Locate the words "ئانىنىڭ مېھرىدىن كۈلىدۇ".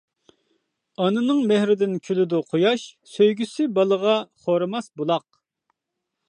1.03-2.39